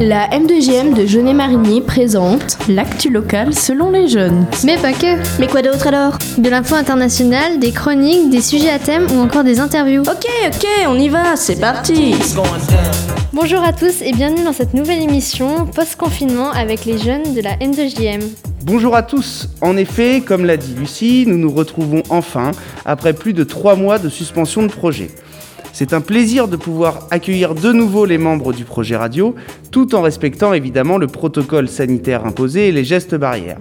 [0.00, 4.46] La M2GM de Jeunet Marigny présente l'actu local selon les jeunes.
[4.64, 5.40] Mais pas que.
[5.40, 6.18] Mais quoi d'autre alors?
[6.38, 10.02] De l'info internationale, des chroniques, des sujets à thème ou encore des interviews.
[10.02, 12.14] Ok, ok, on y va, c'est parti
[13.32, 17.56] Bonjour à tous et bienvenue dans cette nouvelle émission post-confinement avec les jeunes de la
[17.56, 18.22] M2JM.
[18.62, 19.48] Bonjour à tous.
[19.60, 22.52] En effet, comme l'a dit Lucie, nous nous retrouvons enfin
[22.84, 25.10] après plus de trois mois de suspension de projet.
[25.78, 29.36] C'est un plaisir de pouvoir accueillir de nouveau les membres du projet radio,
[29.70, 33.60] tout en respectant évidemment le protocole sanitaire imposé et les gestes barrières.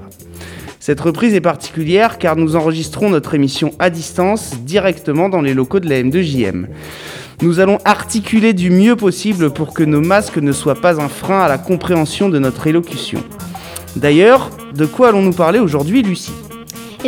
[0.79, 5.79] Cette reprise est particulière car nous enregistrons notre émission à distance directement dans les locaux
[5.79, 6.65] de la M2JM.
[7.43, 11.41] Nous allons articuler du mieux possible pour que nos masques ne soient pas un frein
[11.41, 13.23] à la compréhension de notre élocution.
[13.95, 16.31] D'ailleurs, de quoi allons-nous parler aujourd'hui, Lucie?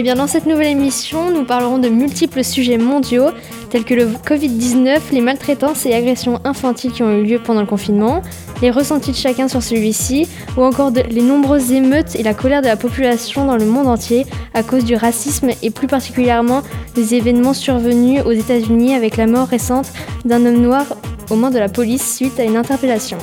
[0.02, 3.31] Eh dans cette nouvelle émission, nous parlerons de multiples sujets mondiaux
[3.70, 7.67] tels que le Covid-19, les maltraitances et agressions infantiles qui ont eu lieu pendant le
[7.67, 8.22] confinement,
[8.61, 12.67] les ressentis de chacun sur celui-ci, ou encore les nombreuses émeutes et la colère de
[12.67, 16.61] la population dans le monde entier à cause du racisme et plus particulièrement
[16.95, 19.92] des événements survenus aux États-Unis avec la mort récente
[20.23, 20.86] d'un homme noir
[21.30, 23.17] aux mains de la police suite à une interpellation.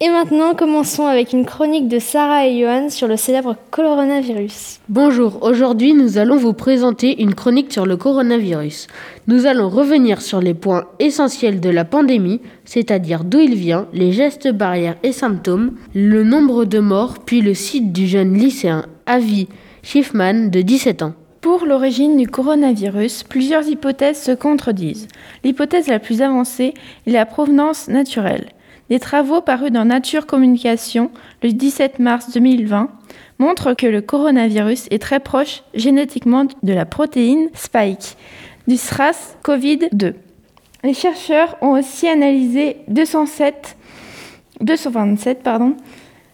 [0.00, 4.78] Et maintenant, commençons avec une chronique de Sarah et Johan sur le célèbre coronavirus.
[4.88, 8.86] Bonjour, aujourd'hui nous allons vous présenter une chronique sur le coronavirus.
[9.26, 14.12] Nous allons revenir sur les points essentiels de la pandémie, c'est-à-dire d'où il vient, les
[14.12, 19.48] gestes barrières et symptômes, le nombre de morts, puis le site du jeune lycéen Avi
[19.82, 21.14] Schiffman de 17 ans.
[21.40, 25.08] Pour l'origine du coronavirus, plusieurs hypothèses se contredisent.
[25.42, 26.74] L'hypothèse la plus avancée
[27.08, 28.50] est la provenance naturelle.
[28.90, 31.10] Des travaux parus dans Nature Communication
[31.42, 32.88] le 17 mars 2020
[33.38, 38.16] montrent que le coronavirus est très proche génétiquement de la protéine Spike
[38.66, 40.14] du SRAS-CoV-2.
[40.84, 43.76] Les chercheurs ont aussi analysé 207,
[44.60, 45.76] 227 pardon,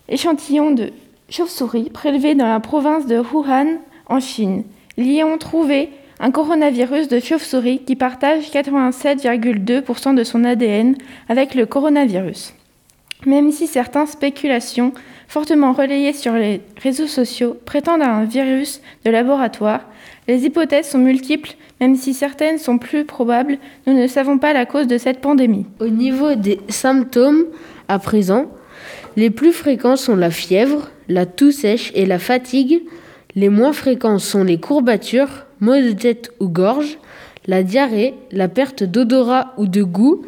[0.08, 0.92] échantillons de
[1.30, 4.62] chauves-souris prélevés dans la province de Wuhan en Chine.
[4.96, 5.90] Ils ont trouvé
[6.24, 10.96] un coronavirus de chauve-souris qui partage 87,2% de son ADN
[11.28, 12.54] avec le coronavirus.
[13.26, 14.94] Même si certaines spéculations,
[15.28, 19.80] fortement relayées sur les réseaux sociaux, prétendent à un virus de laboratoire,
[20.26, 24.64] les hypothèses sont multiples, même si certaines sont plus probables, nous ne savons pas la
[24.64, 25.66] cause de cette pandémie.
[25.78, 27.44] Au niveau des symptômes,
[27.88, 28.46] à présent,
[29.16, 32.80] les plus fréquents sont la fièvre, la toux sèche et la fatigue.
[33.36, 36.98] Les moins fréquents sont les courbatures, maux de tête ou gorge,
[37.46, 40.22] la diarrhée, la perte d'odorat ou de goût.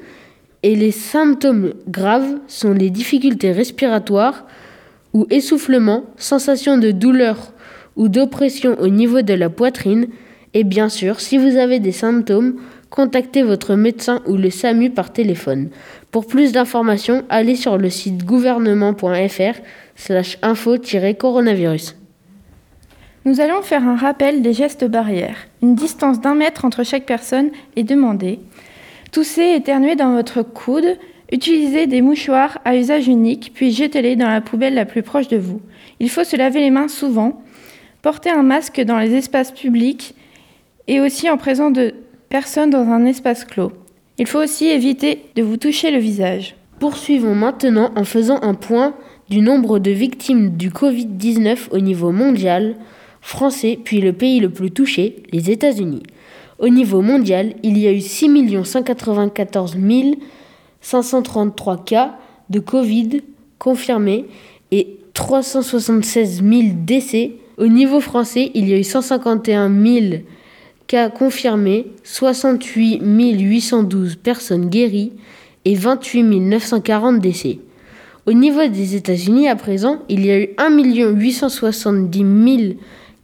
[0.63, 4.45] Et les symptômes graves sont les difficultés respiratoires
[5.13, 7.53] ou essoufflement, sensation de douleur
[7.95, 10.09] ou d'oppression au niveau de la poitrine.
[10.55, 12.57] Et bien sûr, si vous avez des symptômes,
[12.91, 15.69] contactez votre médecin ou le SAMU par téléphone.
[16.11, 19.61] Pour plus d'informations, allez sur le site gouvernement.fr
[19.95, 21.95] slash info-coronavirus.
[23.27, 25.49] Nous allons faire un rappel des gestes barrières.
[25.61, 28.39] Une distance d'un mètre entre chaque personne est demandée.
[29.11, 30.97] Toussez éternuez dans votre coude.
[31.33, 35.39] Utilisez des mouchoirs à usage unique, puis jetez-les dans la poubelle la plus proche de
[35.39, 35.61] vous.
[35.99, 37.43] Il faut se laver les mains souvent.
[38.01, 40.15] Portez un masque dans les espaces publics
[40.87, 41.95] et aussi en présence de
[42.29, 43.73] personnes dans un espace clos.
[44.19, 46.55] Il faut aussi éviter de vous toucher le visage.
[46.79, 48.95] Poursuivons maintenant en faisant un point
[49.29, 52.77] du nombre de victimes du Covid-19 au niveau mondial,
[53.27, 56.05] français, puis le pays le plus touché, les États-Unis.
[56.61, 58.31] Au niveau mondial, il y a eu 6
[58.63, 59.77] 194
[60.81, 62.15] 533 cas
[62.51, 63.23] de Covid
[63.59, 64.27] confirmés
[64.71, 67.33] et 376 000 décès.
[67.59, 70.23] Au niveau français, il y a eu 151 000
[70.87, 75.13] cas confirmés, 68 812 personnes guéries
[75.65, 77.59] et 28 940 décès.
[78.27, 82.75] Au niveau des États-Unis, à présent, il y a eu 1 870 000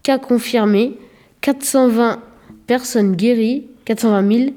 [0.03, 0.99] cas confirmés,
[1.43, 2.21] 420
[2.67, 4.51] personnes guéries, 420 000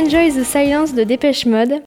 [0.00, 1.82] Enjoy the Silence de Dépêche Mode.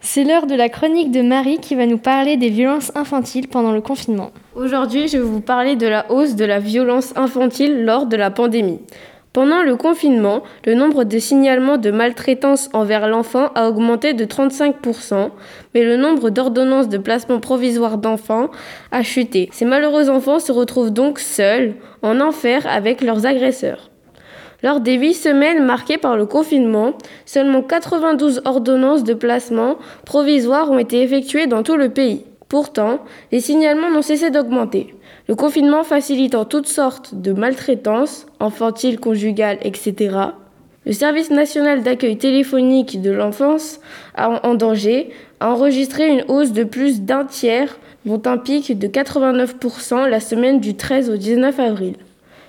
[0.00, 3.72] C'est l'heure de la chronique de Marie qui va nous parler des violences infantiles pendant
[3.72, 4.30] le confinement.
[4.54, 8.30] Aujourd'hui, je vais vous parler de la hausse de la violence infantile lors de la
[8.30, 8.80] pandémie.
[9.34, 15.28] Pendant le confinement, le nombre de signalements de maltraitance envers l'enfant a augmenté de 35%,
[15.74, 18.48] mais le nombre d'ordonnances de placement provisoire d'enfants
[18.90, 19.50] a chuté.
[19.52, 23.90] Ces malheureux enfants se retrouvent donc seuls, en enfer avec leurs agresseurs.
[24.64, 26.94] Lors des huit semaines marquées par le confinement,
[27.26, 32.24] seulement 92 ordonnances de placement provisoires ont été effectuées dans tout le pays.
[32.48, 32.98] Pourtant,
[33.30, 34.96] les signalements n'ont cessé d'augmenter.
[35.28, 40.16] Le confinement facilitant toutes sortes de maltraitances, infantiles, conjugales, etc.
[40.86, 43.78] Le service national d'accueil téléphonique de l'enfance
[44.16, 50.08] en danger a enregistré une hausse de plus d'un tiers, dont un pic de 89%
[50.08, 51.94] la semaine du 13 au 19 avril.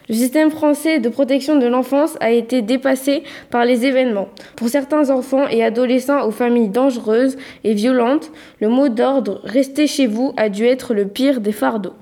[0.10, 4.30] Le système français de protection de l'enfance a été dépassé par les événements.
[4.56, 10.08] Pour certains enfants et adolescents aux familles dangereuses et violentes, le mot d'ordre Restez chez
[10.08, 11.94] vous a dû être le pire des fardeaux.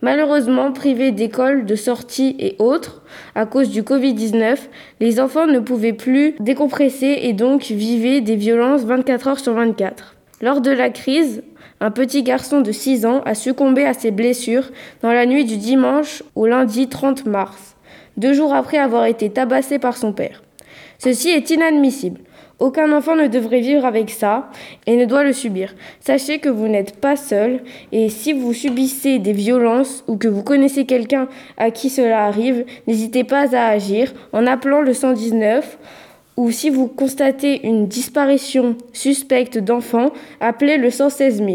[0.00, 3.02] Malheureusement, privés d'école, de sorties et autres,
[3.34, 4.58] à cause du Covid-19,
[5.00, 10.15] les enfants ne pouvaient plus décompresser et donc vivaient des violences 24 heures sur 24.
[10.42, 11.42] Lors de la crise,
[11.80, 15.56] un petit garçon de 6 ans a succombé à ses blessures dans la nuit du
[15.56, 17.76] dimanche au lundi 30 mars,
[18.18, 20.42] deux jours après avoir été tabassé par son père.
[20.98, 22.20] Ceci est inadmissible.
[22.58, 24.50] Aucun enfant ne devrait vivre avec ça
[24.86, 25.74] et ne doit le subir.
[26.00, 27.60] Sachez que vous n'êtes pas seul
[27.92, 31.28] et si vous subissez des violences ou que vous connaissez quelqu'un
[31.58, 35.78] à qui cela arrive, n'hésitez pas à agir en appelant le 119
[36.36, 41.50] ou si vous constatez une disparition suspecte d'enfants, appelez le 116 000.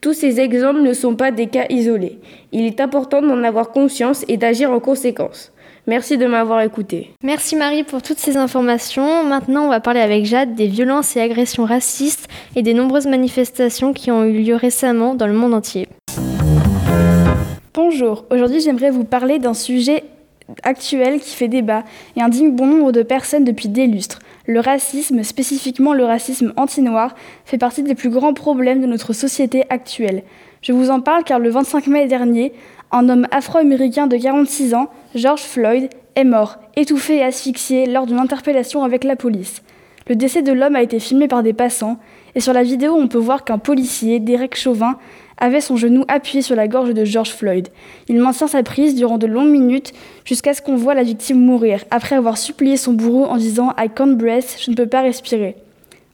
[0.00, 2.18] Tous ces exemples ne sont pas des cas isolés.
[2.52, 5.52] Il est important d'en avoir conscience et d'agir en conséquence.
[5.86, 7.12] Merci de m'avoir écouté.
[7.22, 9.22] Merci Marie pour toutes ces informations.
[9.24, 13.92] Maintenant, on va parler avec Jade des violences et agressions racistes et des nombreuses manifestations
[13.92, 15.86] qui ont eu lieu récemment dans le monde entier.
[17.72, 20.02] Bonjour, aujourd'hui j'aimerais vous parler d'un sujet
[20.62, 21.84] actuel qui fait débat
[22.16, 24.20] et indigne bon nombre de personnes depuis des lustres.
[24.46, 29.64] Le racisme, spécifiquement le racisme anti-noir, fait partie des plus grands problèmes de notre société
[29.70, 30.22] actuelle.
[30.62, 32.52] Je vous en parle car le 25 mai dernier,
[32.92, 38.18] un homme afro-américain de 46 ans, George Floyd, est mort, étouffé et asphyxié lors d'une
[38.18, 39.62] interpellation avec la police.
[40.08, 41.98] Le décès de l'homme a été filmé par des passants,
[42.36, 44.98] et sur la vidéo on peut voir qu'un policier, Derek Chauvin,
[45.38, 47.68] avait son genou appuyé sur la gorge de George Floyd.
[48.08, 49.92] Il maintient sa prise durant de longues minutes
[50.24, 53.88] jusqu'à ce qu'on voit la victime mourir, après avoir supplié son bourreau en disant I
[53.94, 55.56] can't breathe, je ne peux pas respirer.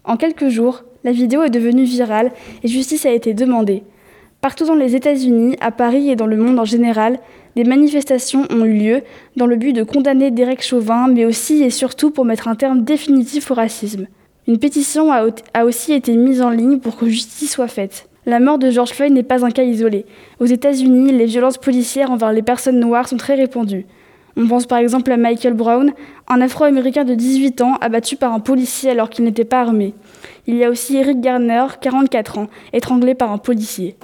[0.05, 3.83] En quelques jours, la vidéo est devenue virale et justice a été demandée.
[4.41, 7.21] Partout dans les États-Unis, à Paris et dans le monde en général,
[7.55, 9.03] des manifestations ont eu lieu
[9.37, 12.83] dans le but de condamner Derek Chauvin, mais aussi et surtout pour mettre un terme
[12.83, 14.07] définitif au racisme.
[14.49, 18.09] Une pétition a aussi été mise en ligne pour que justice soit faite.
[18.25, 20.07] La mort de George Floyd n'est pas un cas isolé.
[20.39, 23.85] Aux États-Unis, les violences policières envers les personnes noires sont très répandues.
[24.37, 25.93] On pense par exemple à Michael Brown,
[26.29, 29.93] un Afro-Américain de 18 ans abattu par un policier alors qu'il n'était pas armé.
[30.47, 33.97] Il y a aussi Eric Garner, 44 ans, étranglé par un policier.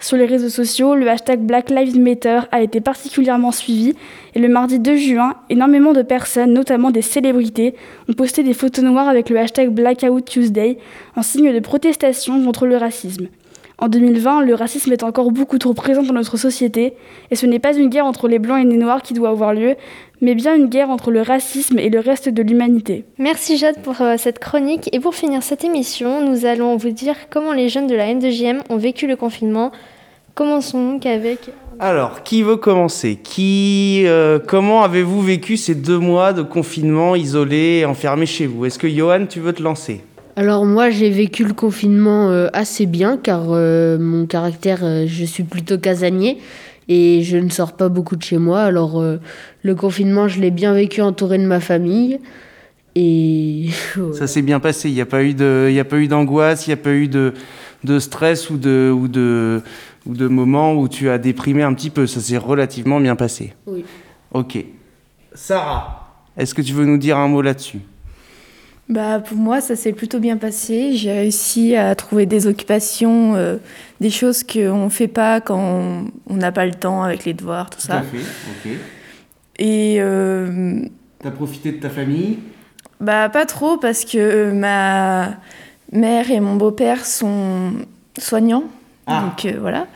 [0.00, 3.94] Sur les réseaux sociaux, le hashtag Black Lives Matter a été particulièrement suivi
[4.34, 7.76] et le mardi 2 juin, énormément de personnes, notamment des célébrités,
[8.08, 10.78] ont posté des photos noires avec le hashtag Blackout Tuesday
[11.14, 13.28] en signe de protestation contre le racisme.
[13.80, 16.92] En 2020, le racisme est encore beaucoup trop présent dans notre société,
[17.30, 19.54] et ce n'est pas une guerre entre les blancs et les noirs qui doit avoir
[19.54, 19.74] lieu,
[20.20, 23.06] mais bien une guerre entre le racisme et le reste de l'humanité.
[23.16, 27.14] Merci Jade pour euh, cette chronique, et pour finir cette émission, nous allons vous dire
[27.30, 29.72] comment les jeunes de la N2JM ont vécu le confinement.
[30.34, 31.48] Commençons donc avec...
[31.78, 33.16] Alors, qui veut commencer?
[33.16, 38.66] Qui, euh, Comment avez-vous vécu ces deux mois de confinement isolé, enfermé chez vous?
[38.66, 40.02] Est-ce que Johan, tu veux te lancer?
[40.40, 45.26] Alors moi j'ai vécu le confinement euh, assez bien car euh, mon caractère euh, je
[45.26, 46.38] suis plutôt casanier
[46.88, 49.04] et je ne sors pas beaucoup de chez moi alors
[49.62, 52.20] le confinement je l'ai bien vécu entouré de ma famille
[52.94, 53.66] et
[54.14, 56.08] ça s'est bien passé il n'y a pas eu de il y a pas eu
[56.08, 57.34] d'angoisse il n'y a pas eu de,
[57.84, 59.60] de stress ou de ou de
[60.06, 63.52] ou de moments où tu as déprimé un petit peu ça s'est relativement bien passé.
[63.66, 63.84] Oui.
[64.32, 64.64] OK.
[65.34, 67.80] Sarah, est-ce que tu veux nous dire un mot là-dessus?
[68.90, 70.96] Bah, pour moi, ça s'est plutôt bien passé.
[70.96, 73.56] J'ai réussi à trouver des occupations, euh,
[74.00, 77.70] des choses qu'on ne fait pas quand on n'a pas le temps avec les devoirs,
[77.70, 77.98] tout, tout ça.
[77.98, 78.72] À fait, ok.
[79.58, 79.96] Et.
[80.00, 80.82] Euh,
[81.22, 82.38] T'as profité de ta famille?
[83.00, 85.36] Bah, pas trop, parce que ma
[85.92, 87.72] mère et mon beau-père sont
[88.18, 88.64] soignants.
[89.06, 89.22] Ah.
[89.22, 89.86] Donc euh, voilà.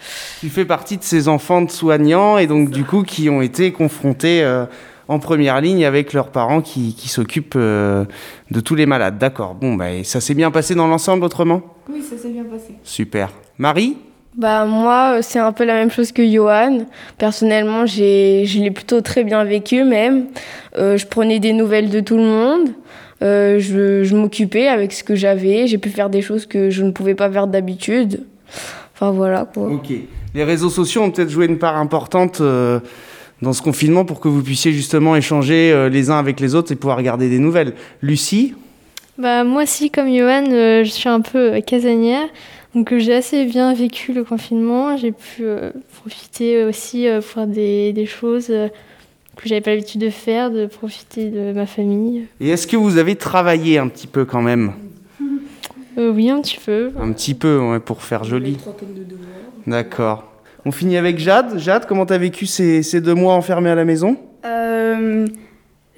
[0.41, 3.73] Tu fais partie de ces enfants de soignants et donc du coup qui ont été
[3.73, 4.67] confrontés euh,
[5.09, 8.05] en première ligne avec leurs parents qui, qui s'occupent euh,
[8.51, 9.19] de tous les malades.
[9.19, 9.55] D'accord.
[9.55, 11.63] Bon, bah, et ça s'est bien passé dans l'ensemble autrement?
[11.91, 12.75] Oui, ça s'est bien passé.
[12.83, 13.31] Super.
[13.59, 13.97] Marie?
[14.37, 16.87] Bah moi, c'est un peu la même chose que Johan.
[17.19, 20.27] Personnellement, j'ai, je l'ai plutôt très bien vécu même.
[20.77, 22.71] Euh, je prenais des nouvelles de tout le monde.
[23.23, 25.69] Euh, je, je m'occupais avec ce que j'avais.
[25.69, 28.25] J'ai pu faire des choses que je ne pouvais pas faire d'habitude.
[28.93, 29.69] Enfin voilà quoi.
[29.69, 29.93] Ok.
[30.35, 32.81] Les réseaux sociaux ont peut-être joué une part importante euh,
[33.45, 36.73] dans ce confinement pour que vous puissiez justement échanger euh, les uns avec les autres
[36.73, 37.75] et pouvoir regarder des nouvelles.
[38.03, 38.55] Lucie
[39.19, 42.27] Bah moi aussi, comme Johan, euh, je suis un peu euh, casanière.
[42.75, 44.97] Donc euh, j'ai assez bien vécu le confinement.
[44.97, 45.71] J'ai pu euh,
[46.01, 48.69] profiter aussi euh, pour faire des, des choses euh,
[49.37, 52.27] que j'avais pas l'habitude de faire, de profiter de ma famille.
[52.41, 54.73] Et est-ce que vous avez travaillé un petit peu quand même?
[55.97, 56.91] Euh, oui, un petit peu.
[57.01, 58.57] Un petit peu, ouais, pour faire joli.
[59.67, 60.25] D'accord.
[60.67, 61.59] On finit avec Jade.
[61.59, 64.17] Jade, comment t'as vécu ces, ces deux mois enfermés à la maison?
[64.47, 65.27] Euh,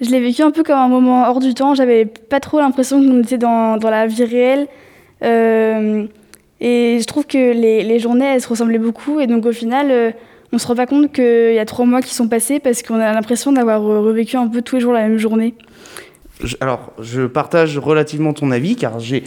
[0.01, 1.73] je l'ai vécu un peu comme un moment hors du temps.
[1.75, 4.67] J'avais pas trop l'impression qu'on était dans, dans la vie réelle.
[5.23, 6.05] Euh,
[6.59, 9.19] et je trouve que les, les journées, elles se ressemblaient beaucoup.
[9.19, 10.11] Et donc au final, euh,
[10.51, 12.95] on se rend pas compte qu'il y a trois mois qui sont passés parce qu'on
[12.99, 15.53] a l'impression d'avoir revécu un peu tous les jours la même journée.
[16.43, 19.23] Je- alors, je partage relativement ton avis car j'ai,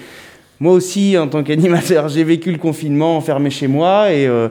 [0.63, 4.49] moi aussi, en tant qu'animateur, j'ai vécu le confinement enfermé chez moi et, euh,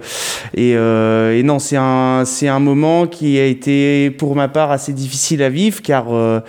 [0.56, 4.72] et, euh, et non, c'est un, c'est un moment qui a été pour ma part
[4.72, 6.40] assez difficile à vivre car euh,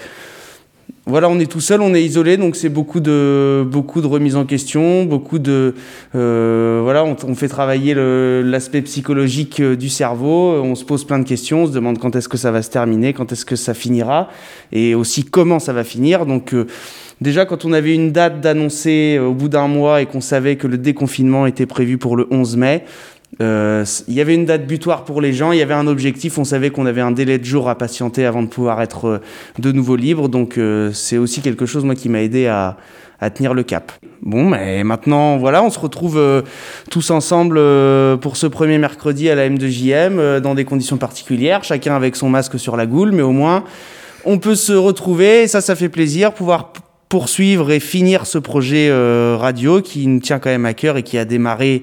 [1.07, 4.37] voilà, on est tout seul, on est isolé, donc c'est beaucoup de, beaucoup de remises
[4.37, 5.75] en question, beaucoup de,
[6.15, 11.27] euh, voilà, on, fait travailler l'aspect psychologique euh, du cerveau, on se pose plein de
[11.27, 13.73] questions, on se demande quand est-ce que ça va se terminer, quand est-ce que ça
[13.73, 14.29] finira,
[14.73, 16.27] et aussi comment ça va finir.
[16.27, 16.67] Donc euh,
[17.23, 20.67] déjà, quand on avait une date d'annoncer au bout d'un mois et qu'on savait que
[20.67, 22.85] le déconfinement était prévu pour le 11 mai,
[23.41, 26.37] euh, il y avait une date butoir pour les gens, il y avait un objectif,
[26.37, 29.19] on savait qu'on avait un délai de jour à patienter avant de pouvoir être euh,
[29.59, 30.29] de nouveau libre.
[30.29, 32.77] Donc euh, c'est aussi quelque chose moi qui m'a aidé à,
[33.35, 33.93] tenir le cap.
[34.23, 36.19] Bon, mais maintenant voilà, on se retrouve
[36.91, 37.61] tous ensemble
[38.19, 42.59] pour ce premier mercredi à la M2JM dans des conditions particulières, chacun avec son masque
[42.59, 43.65] sur la goule, mais au moins
[44.25, 46.73] on peut se retrouver et ça, ça fait plaisir, pouvoir
[47.11, 48.91] poursuivre et finir ce projet
[49.37, 51.83] radio qui nous tient quand même à cœur et qui a démarré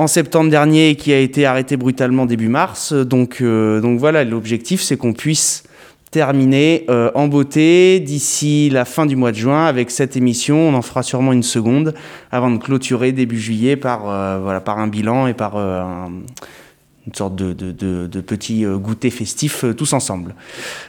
[0.00, 2.94] en septembre dernier qui a été arrêté brutalement début mars.
[2.94, 5.62] Donc, euh, donc voilà, l'objectif c'est qu'on puisse
[6.10, 10.56] terminer euh, en beauté d'ici la fin du mois de juin avec cette émission.
[10.56, 11.92] On en fera sûrement une seconde
[12.32, 17.36] avant de clôturer début juillet par, euh, voilà, par un bilan et par une sorte
[17.36, 20.34] de, de, de, de petit goûter festif tous ensemble.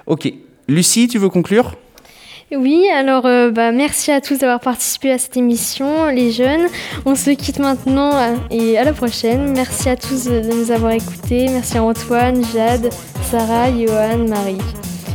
[0.05, 0.31] Ok.
[0.69, 1.75] Lucie, tu veux conclure?
[2.57, 6.67] Oui, alors euh, bah, merci à tous d'avoir participé à cette émission, les jeunes.
[7.05, 9.53] On se quitte maintenant euh, et à la prochaine.
[9.53, 11.47] Merci à tous de nous avoir écoutés.
[11.49, 12.89] Merci à Antoine, Jade,
[13.29, 14.57] Sarah, Johan, Marie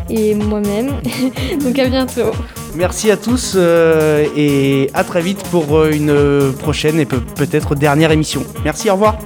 [0.08, 0.92] et moi-même.
[1.62, 2.30] Donc à bientôt.
[2.74, 8.44] Merci à tous euh, et à très vite pour une prochaine et peut-être dernière émission.
[8.64, 9.18] Merci, au revoir.